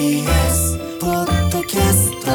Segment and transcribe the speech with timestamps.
[0.00, 2.30] TBS ポッドキャスト。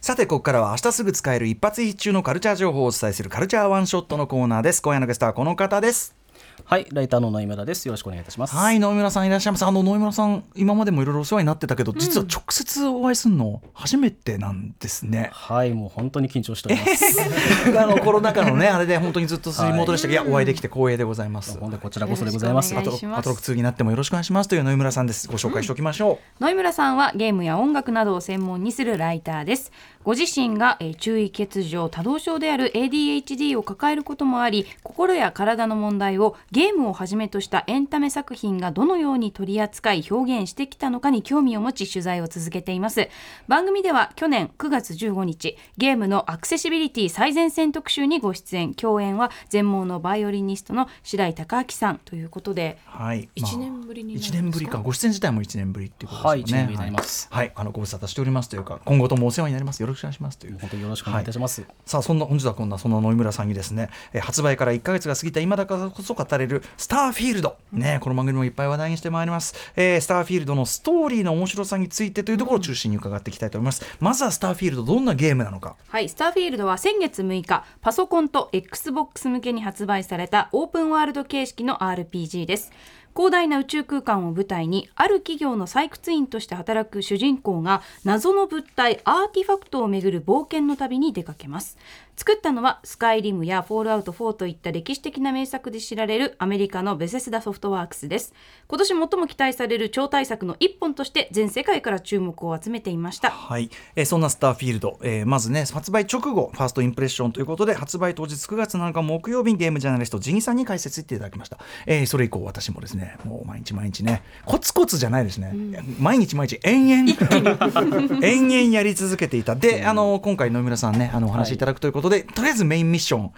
[0.00, 4.80] さてここからは明日すぐ使える一発必中のカルチャー情報をお伝えするカルチャーワンショットのコーナーです。
[4.80, 6.21] 今夜のゲストはこの方です。
[6.64, 7.86] はい、ライターの野井村です。
[7.86, 8.54] よろしくお願いいたします。
[8.56, 9.64] はい野村さんいらっしゃいます。
[9.66, 15.30] あの野村さん今までもいろいろお世話になってたけど、実は直接お会いするの初めてなんですね。
[15.32, 17.20] はい、もう本当に緊張しております。
[17.78, 21.58] あのコロナ禍のねあれで本当にずっとリモートでしたけど、い、やお会いできて光栄でございます。
[21.58, 22.74] 本当にこちらこそでございます。
[22.74, 23.30] あとよろしくお願いします。
[23.30, 25.28] あと通になってもよろしくお願いしますという野村さんです。
[25.28, 29.72] ご紹介しておきましょう、野井村さんはゲームや音楽などを専門にするライターです
[30.04, 43.08] ご自身が、えー注意欠如多動症である ADHD を抱えることもあり心や体の問題をゲームをはじめとしたエンタメ作品がどのように取り扱い表現してきたのかに興味を持ち取材を続けています。
[43.48, 48.74] 番組では去年9月15日ゲームのアクセシビリティ最前線特集にご出演。
[48.74, 54.38] 共演は全盲のバイオリニストの白井孝明さんということではい、一年ぶりになるんですか？
[54.38, 56.28] 一年ぶりか、ご出演自体も一年ぶりっていうことですよね。
[56.28, 57.28] はい一年ぶりになります。
[57.30, 59.80] はい、はいあのご無沙汰しておりますというか、今後ともお世話になります。
[59.80, 60.58] よろしくお願いしますという。
[60.58, 61.64] 本当によろしくお願いいたします。
[61.86, 82.72] さあそんな本日はこんなそんな野井村さんにですね、えー発売から1か月が過ぎた今だからこそ語れるスターフィールド、ねこの番組もいっぱい話題にしてまいります、えースターフィールドのストーリーの面白さについてというところを中心に伺っていきたいと思います、まずはスターフィールドどんなゲームなのかはい、スターフィールドは先月6日、パソコンと XBOX 向けに発売されたオープンワールド形式の RPG です。
[83.14, 91.76] 広大な宇宙空間を舞台に、ある企業の採掘員として働く主人公が、謎の物体、アーティファクトをめぐる冒険の旅に出かけます。
[92.16, 98.34] 作ったのは、スカイリムやフォールアウト4といった歴史的な名作で知られるアメリカのベセスダソフトワークスです。
[98.68, 103.30] 今年最も期待される超大作の一本として、全世界から注目を集めていました。
[103.30, 115.52] はい、えそんなスターフィールド、えーまずね発売直後ファーストインプレッションということで発売当日9月7日木曜日にゲームジャーナリストジギさんに解説していただきました、えーそれ以降私もですねもう毎日毎日ねコツコツじゃないですね、
[115.98, 118.20] 毎日毎日延々。
[118.22, 119.54] 延々やり続けていた。
[119.54, 123.30] であの今回野村さんねあのお話しいただくということで、とりあえずメインミッション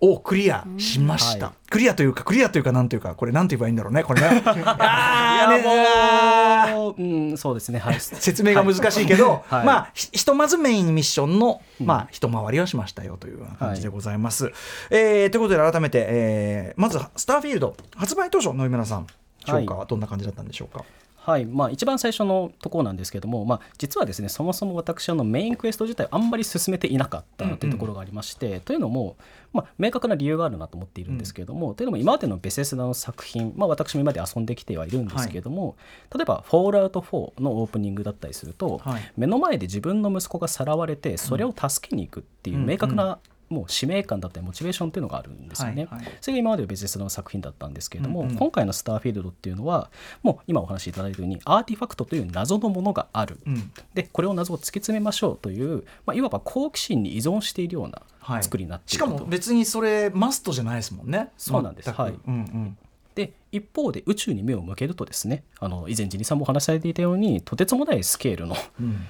[0.00, 1.54] をクリアしました、はい。
[1.70, 4.42] クリアというかクリアというかなんというかこれなんて言えばいいんだろうねこれね。
[4.46, 6.74] ああー。
[6.74, 7.78] もう、うん、そうですね。
[7.78, 8.00] はい。
[8.00, 9.66] 説明が難しいけど、はい。
[9.66, 14.52] まあひひとまずメインミッションの、まあ一回りはしましたよというような感じでございます。
[14.90, 19.06] えーということで改めて、えーまずスターフィールド発売当初野井村さん
[19.44, 20.84] 評価はどんな感じだったんでしょうか？
[21.28, 21.44] はい。
[21.44, 29.18] まあ、一番最初のところなんですけども、まあ、実はですねそもそも私あのメインクエスト自体をあんまり進めていなかったというところがありまして、というのも、
[29.52, 35.76] まあ、明確な理由があるなと思っているんですけれども、というのも今までのベセスダの作品、まあ、私も今まで遊んできてはいるんですけれども、
[36.16, 39.12] 例えば「フォールアウト4」のオープニングだったりすると、はい。
[39.18, 43.18] 目の前で自分の息子がさらわれてそれを助けに行くっていう明確な、
[43.48, 45.86] もう使命感だったりモチベーションっていうのがあるんですよね。
[45.86, 46.12] はいはい。
[46.20, 48.36] それが今までのベゼスの作品だったんですけれども、うんうん。
[48.36, 49.90] 今回の「スターフィールド」っていうのは
[50.22, 53.72] もう今お話しいただいたようにアーティファクトという謎のものがある、うん。
[53.94, 58.42] でこれを謎を突き詰めましょうという、まあ、いわば好奇心に依存しているようなはい。
[58.44, 61.30] 作りになっていしると、かも別にそれマストじゃないですもんね。
[61.38, 61.90] そうなんです。
[61.90, 62.12] はい。
[62.12, 62.78] うんうん。
[63.14, 68.56] で一方で宇宙に目を向けるとですねあの以前ジニさんもお話しされていたようにとてつもないスケールの、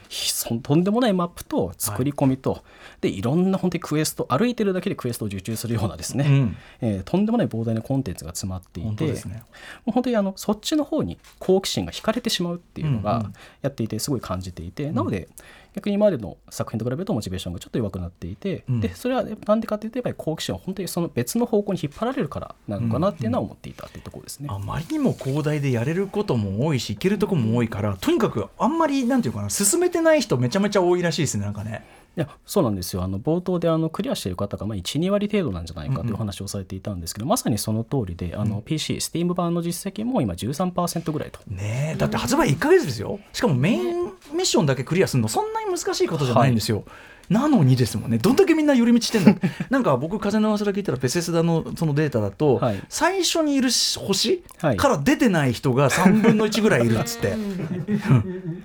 [0.09, 2.63] ひそ とんでもないマップと作り込みと、
[3.01, 6.57] でいろんな本当にクエスト歩いてるだけでクエストを受注するようなですね、うん。
[6.81, 9.43] えーとんでもない膨大なコンテンツが詰まってい本当てですね。
[9.85, 13.33] もう本当にあのそっちの方に好奇心が惹かれてしまうっていうのうんうがん。
[13.63, 15.29] やっていてすごい感じていて、なので
[15.75, 18.81] 逆に今までの作品と比べるとモチベーションがちょっと弱くなっていて、うん。
[18.81, 24.49] でそれはなんでかっていうとやっぱり好奇心は本当にその別の方向に引っ張られるからなのかなっていうのは思っていたっていうところですね。
[24.51, 31.85] あまりにも広大でやれることも多いし行けるとこも多いからとにかくあんまりなんていうかな進めてない人めちゃめちゃ多いらしいですねなんかね。
[32.17, 33.05] いやそうなんですよ。
[33.05, 41.39] あの冒頭であのクリアしている方がまあ12割程度なんじゃないかというお話をされていたんですけど、まさにその通りであの PC、Steam 版の実績も今13%ぐらいと。
[41.47, 43.21] ねえだって発売1か月ですよ。
[43.33, 46.85] しかもメインミッションだけクリアするのそんなに難しいことじゃないんですよ、
[47.29, 48.19] なのにですもんね。
[48.19, 49.35] どんだけみんな寄り道してんだ
[49.71, 52.83] なんか僕風の噂だけ聞いたらペセスダのそのデータだと、はい。
[52.89, 54.77] 最初にいる星はい。
[54.77, 57.35] から出てない人が3分の1ぐらいいるっつって、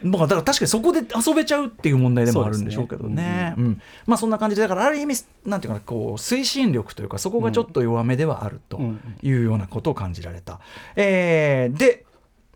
[0.06, 3.54] だから確かにそこで遊べちゃうっていう問題でもあるんでしょうけどね。
[3.58, 8.80] うんまあそんな感じでだからある意味なんていうかなこう推進力というかそこがちょっと弱めではあると
[9.22, 10.60] いうようなことを感じられた、
[10.96, 12.06] えーで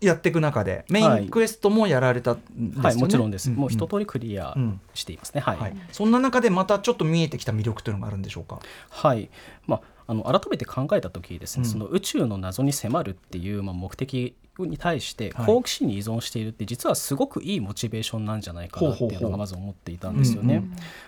[0.00, 4.80] やっていく中でメインクエストもやられたんですよね、はい、もちろんです、うもう一通りクリアうん。
[4.94, 5.40] していますね。
[5.40, 8.60] はい、はい、そんな中でまたちょっと見えてきた魅力というのがあるんでしょうか？
[8.90, 9.28] はい。
[9.66, 11.70] まあ、あの改めて考えた時ですね、うん。
[11.70, 14.34] その宇宙の謎に迫るっていう、まあ、目的
[14.66, 15.46] に対してはい。
[15.46, 20.62] 好奇心に依存しているって実はすごくいいモチベーションなんじゃないかなっていうのがまず思っていたんですよね。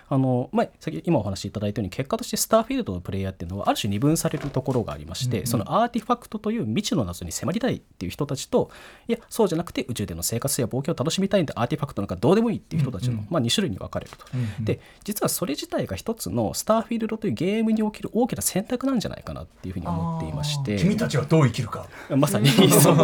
[0.09, 8.69] あのまあ、先今お話しいただいたように結果としてスターフィールドのプレイヤーっていうのはある種二分されるところがありまして、うんうんそのアーティファクトという未知の謎に迫りたいっていう人たちと
[9.07, 13.27] いやそうじゃなくて宇宙での生活や冒険を楽しみたいんでアーティファクトなんかどうでもいいっていう人たちの、うんうん。
[13.29, 14.25] まあ、2種類に分かれると。
[14.33, 20.77] うんうんで実はそれ自体が一つのスターフィールドというゲームにおける大きな選択なんじゃないかなっていうふうに思っていまして。
[20.77, 21.87] 君たちはどう生きるか。
[22.09, 22.95] まさに そう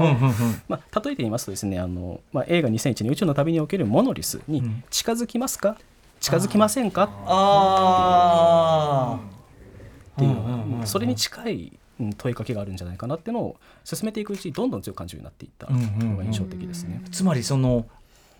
[0.00, 0.62] ですねうんうんうん。
[0.68, 4.84] まあ、例えて言いますとですねあの、まあ、映画2001年宇宙の旅におけるモノリスにん。
[4.90, 5.76] 近づきますか？
[6.20, 7.10] 近づきませんか？
[7.26, 9.20] あ
[10.16, 10.86] っていう。
[10.86, 15.50] それに近いうん問いかけがあるんじゃないかなっていうのを進めていくうちにどんどん強く感じるようになっていっ
[15.98, 17.02] たのが印象的ですね。
[17.10, 17.86] つまりその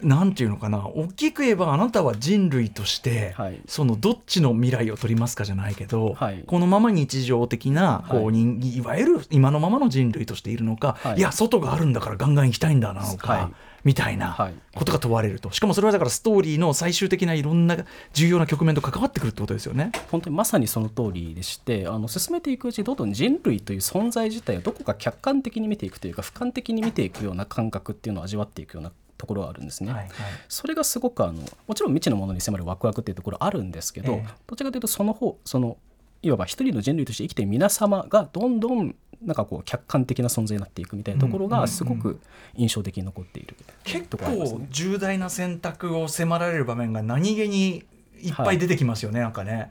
[0.02, 3.60] なんていうのかな大きく言えばあなたは人類として、はい。
[3.66, 6.44] そのどっちの未来を取りますかじゃないけど、はい。
[6.46, 11.18] このまま日常的なこう、はい人いわゆる今のままの人類としているのか、はい。
[11.18, 13.52] い、や外があるんだからガンガン行きたいんだなのか、はい。
[13.84, 14.54] みたいなはい。
[14.74, 15.50] ことが問われると。
[15.52, 17.78] しかもそれはだからストーリーの最終的ないろんな
[18.12, 19.92] 重要な局面と関わってくるってことですよね。
[20.10, 29.92] 本当にまさにその通りでしてあの進めていくうちにどんどん人類という存在自体をどこか客観的に見ていくというか俯瞰的に見ていくような感覚っていうのを味わっていくようなところがあるんですね。
[29.92, 30.08] はいはい
[30.48, 35.76] それがすごくあのもちろん未知のものに迫るワクワクっていうところあるんですけど、ええどちらかというとその方その
[36.22, 42.20] いわば一人の人類として生きている皆様がどんどんなんかこう客観的な存在になっていくみたいなところがすごく
[42.54, 44.66] 印象的に残っている結ところあります構ね。
[44.70, 47.84] 重大な選択を迫られる場面が何気に
[48.20, 49.70] いっぱい出てきますよね、なんかね。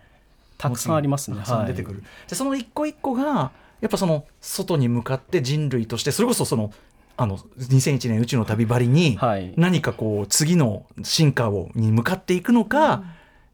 [0.57, 1.37] たくさんありますね。
[1.37, 2.03] たくさんはい出てくる。
[2.27, 3.51] でその一個一個が
[3.81, 6.71] やっぱその外に向かって人類としてそれこそその
[7.17, 9.53] あの2001年宇宙の旅ばりに はい。
[9.57, 13.03] 何かこう次の進化をに向かっていくのか、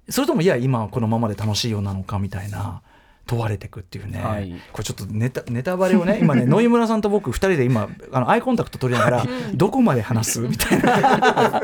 [0.09, 2.81] それともいや今はこのままで楽しいようなのかみたいな。
[3.27, 4.51] 問われていくっていうね、はい。
[4.73, 10.39] これちょっとネタネタバレをね今ね 野井村さんと僕2人で今あのアイコンタクト取りながらどこまで話す？
[10.41, 11.61] みたいな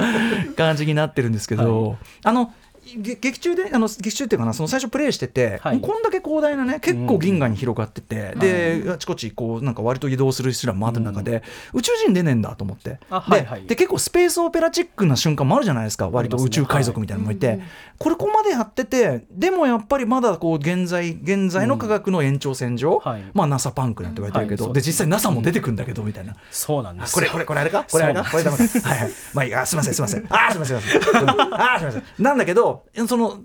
[0.56, 2.52] 感じになってるんですけど、あのげ
[2.96, 5.82] 劇中であの劇中っていうかなその最初プレイしてて、はい。
[5.82, 6.80] こんだけ広大なね。
[6.80, 11.44] 結構銀河に広がってて、であちこちこうなんか割と移動する手段もある中で、
[11.74, 13.64] 宇宙人出ねえんだと思って、はいはい。
[13.66, 17.60] で結構スペースオペラチックな瞬間もあるじゃないですか割と宇宙海賊みたいなのもいて、
[17.98, 23.24] これここまでやっててでもやっぱりまだこう現在現在の科学の延長線上、はい。
[23.34, 26.36] まあ NASA パンクなんて言われてるけど、はいで実際 NASA も出てくんだけどみたいな。
[26.52, 27.16] そうなんです。
[27.16, 27.86] これこれこれあれか？
[27.90, 28.26] これあれか？
[28.30, 29.12] これダメかはいはい。
[29.34, 29.94] まあいいあすいません。
[29.94, 30.26] すいません。
[30.30, 30.82] あーすいません。
[30.82, 31.22] すいません。
[31.22, 31.30] うん。
[31.54, 32.04] あーすいません。
[32.20, 32.77] なんだけど
[33.08, 33.40] その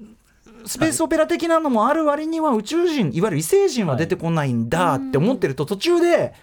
[0.65, 6.35] スペースオペラ的なのもある割には宇宙人いわゆる異星人は出てこないんだって思ってると途中で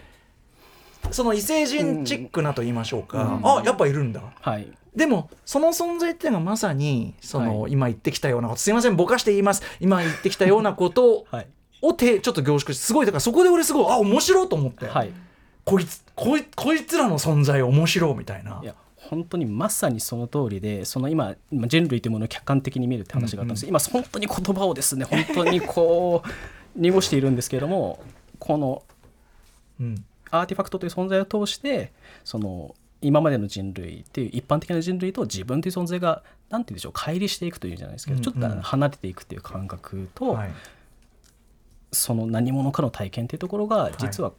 [1.10, 4.22] その異星人チックなと言いましょうか、あやっぱいるんだ。
[4.40, 4.70] はい。
[4.94, 7.72] でもその存在っていうのがまさにその、はい。
[7.72, 8.60] 今言ってきたようなこと。
[8.60, 9.62] すいませんぼかして言います。
[9.80, 11.46] 今言ってきたようなこと はい。
[11.82, 15.12] をてちょっと凝縮してすごいだからそこで俺すごいあ面白いと思って、はい。
[15.64, 18.60] こいつこいこいつらの存在面白いみたいな。
[18.62, 18.74] いや
[19.10, 26.28] 本当にまさにその通りでその今今人類というものを客観的に見るって話があったんです、今本当に言葉をですね本当にこう
[26.80, 28.00] 濁しているんですけれども
[28.38, 28.82] この
[29.80, 30.04] うん。
[30.30, 31.92] アーティファクトという存在を通して
[32.24, 40.50] その今までの人類っていう一般的な人類と自分という存在がなんて言うんでしょう乖離していくというんじゃないですけど、うんちょっと離れていくっていう感覚と、はい。
[41.92, 44.32] その何者かの体験っていうところが実は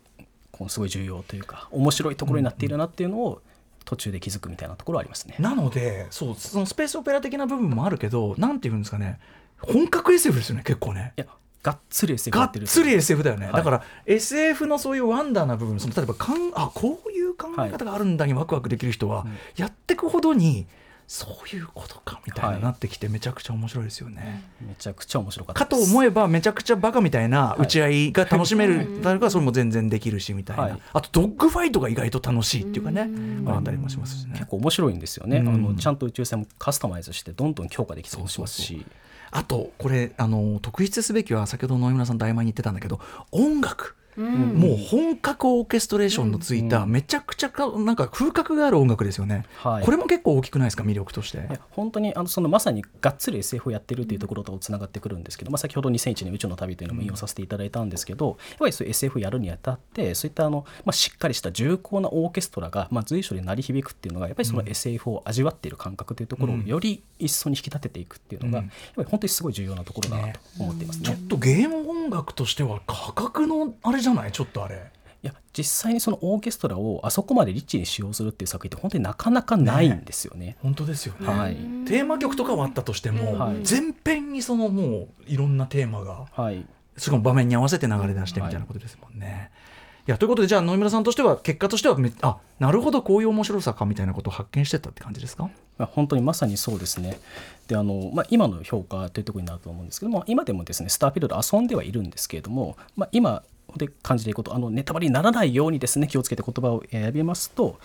[0.51, 3.41] このすごい重要というか面白いところになっているなっていうのを
[3.85, 5.35] 途中で気づくみたいなところはありますね。
[5.39, 9.19] なのでそうそのスペースオペラ的な部分もあるけどなんていうんですかね
[9.59, 11.13] 本格 SF ですよね結構ね。
[11.17, 11.27] いや
[11.63, 13.55] がっつり SF がやっつり SF だよね、はい。
[13.55, 20.65] だから SF のそういうワンダーな部分その例えばかんあこういう考え方があるんだにワクワクできる人は、やってくほどに
[21.11, 22.61] そういうことかみたいな、はい。
[22.61, 24.45] なってきてめちゃくちゃ面白いですよね。
[24.61, 25.59] めちゃくちゃ面白かった。
[25.59, 27.63] かと思えばめちゃくちゃバカみたいなはい。
[27.63, 30.81] 打ち合いが楽しめる誰かそれも全然できるしみたいな、はい。
[30.93, 33.09] あとドッグファイトが意外と楽しいっていうかね
[33.45, 34.35] あったりもしますしね。
[34.35, 35.49] 結構面白いんですよね、うん。
[35.49, 38.85] あのちゃんと宇宙船もカスタマイズしてどんどん強化できたりもしますし。
[39.31, 43.01] あとこれあの特筆すべきは先ほど野村さん大前に言ってたんだけど
[43.31, 49.85] 音楽、もう本格オーケストレーションのついためちゃくちゃかなんか風格がある音楽ですよね、はい。
[49.85, 50.83] これも結構大きくないですか？
[50.83, 51.47] 魅力として。
[51.71, 68.65] 本当にあのそのまさにがっつり SF をやってるっていうところとつながってくるんですけど、まあ、先ほど2001年宇宙の旅というのも引用させていただいたんですけど、やっぱりそう SF やるにあたってそういったあの、まあ、しっかりした重厚なオーケストラが、まあ、随所で鳴り響くっていうのがやっぱりその SF を味わっている感覚というところをより一層に引き立てていくっていうのが、うん。
[68.65, 71.05] やっぱり本当にすごい重要なところだなと思っていますね。
[71.05, 74.31] ちょっとゲーム音楽としては価格のあれじゃない？
[74.31, 74.91] ちょっとあれ。
[75.23, 80.57] いや実際にそのオーケストラをあそこまでリッチに使用するっていう作品って本当になかなかないんですよね。
[80.61, 81.55] 本当ですよね、はい、
[81.85, 83.59] テーマ曲とかはあったとしても、はい。
[83.61, 86.65] 全編にそのもういろんなテーマがはい。
[86.97, 89.51] しかも場面に合わせて流れ出してみたいなことですもんね。
[89.51, 89.57] い
[90.05, 95.49] やということでじゃあ野村さんとしては結果としてはめあなるほどこういう面白さかみたいなことを発見してったって感じですか？
[95.77, 97.19] まあ、本当にまさにそうですね。
[97.67, 103.43] であのまあ、今の評価というところになると思うんですけども今でもですねスターフィールド遊んではいるんですけれども、まあ、今
[103.77, 107.79] で感じていることあのネタバレにならないようにですね気をつけて言葉を選びますと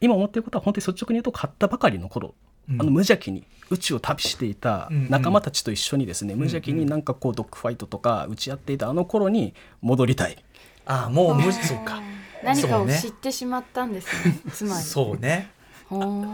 [0.00, 2.34] 今思っていることは本当に率直に言うと買ったばかりの頃、
[2.68, 10.42] あの無邪気に宇宙を旅していた仲間たちと一緒にですね、無邪気になんかこうドッグファイトとか打ち合っていたあの頃に戻りたい。
[10.86, 12.00] ああもう無そうか。
[12.42, 14.38] 何かを知ってしまったんですね。
[14.52, 14.82] つまり。
[14.82, 15.50] そうね。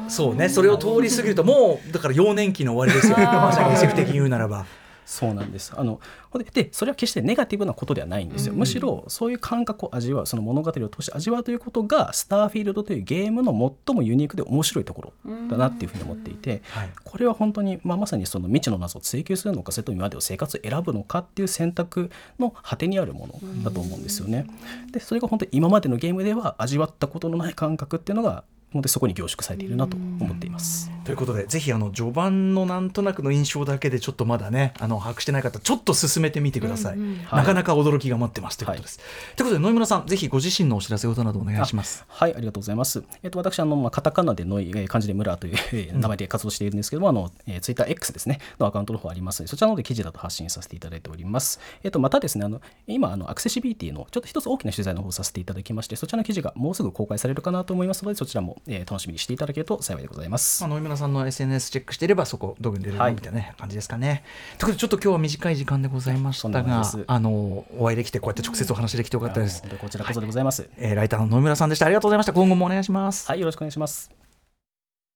[0.08, 0.48] そうね。
[0.48, 3.16] それを通り過ぎるともうだから幼年期の終わりですよ。
[3.18, 4.66] まさに SF 的に言うならば。
[5.06, 5.72] そうなんです。
[5.74, 6.00] あの
[6.36, 13.52] ででそれは決してネガティブなことではないんですよ、むしろそういう感覚を味わうその物語を通して味わうということがスターフィールドというゲームの
[13.86, 24.46] 最もユニークで面白いところだなっていうふうに思っていて、はいこれは本当に、まあ、まさにその未知の謎を追求するのかそれとも今までの生活を選ぶのかっていう選択の果てにあるものだと思うんですよね。
[24.92, 28.44] でそれが本当に今までのゲームでは味わったことのない感覚っていうのが
[28.76, 30.90] 本当にそこに凝縮されているなと思っています。
[31.04, 36.98] ということでぜひあの序盤のなんとなくの印象だけでちょっとまだねあの把握してない方ちょっと進めてみてください、
[37.32, 38.98] なかなか驚きが待ってますということです、
[39.36, 42.04] ということで野村さんぜひご自身のお知らせ事などお願いします。
[42.08, 43.04] はい、ありがとうございます。
[43.22, 49.40] えっと、私、あの、まあ、カタカナでの、えー漢字でムラというえー名前で活動しているんですけども、あの、えー、ツイッター X ですね、のアカウントの方あります。
[49.40, 51.60] ので、そちらの方で記事だと発信させていただいております。
[51.82, 60.62] えっと、またですね、あの、今、あの、アクセシビリティの、ちょっと一つ大きな取材の方をさせていただきまして、そちらの記事がもうすぐ公開されるかなと思いますので、そちらも、えー楽しみにしていただけると幸いでございます。
[60.62, 64.22] まあ、野村さんの SNS チェックしていればそこどこに出るのはいみたいな、ね感じですかね。
[64.58, 69.70] ということでちょっと今日は短い時間でございましたがあのお会いできてこうやって直接お話できてよかったです本。
[69.70, 70.68] 当にこちらこそでございます。
[70.76, 73.26] えーライターの野村さんでしたありがとうございました今後もお願いします。
[73.28, 74.10] はい、よろしくお願いします。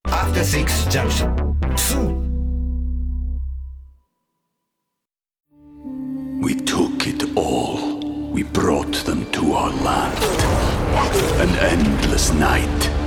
[0.08, 1.34] After Six Junction.
[1.76, 2.30] 2.
[6.42, 8.00] We took it all.
[8.32, 10.18] We brought them to our land.
[11.40, 12.90] An endless night,